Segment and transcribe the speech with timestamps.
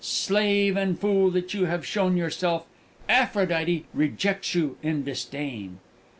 [0.03, 2.65] Slave and fool that you have shown yourself,
[3.07, 5.77] Aphrodite rejects you in disdain!"